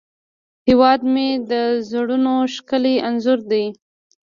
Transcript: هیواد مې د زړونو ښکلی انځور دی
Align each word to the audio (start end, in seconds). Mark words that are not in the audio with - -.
هیواد 0.67 1.01
مې 1.13 1.27
د 1.51 1.53
زړونو 1.89 2.33
ښکلی 2.53 2.95
انځور 3.07 3.39
دی 3.51 3.65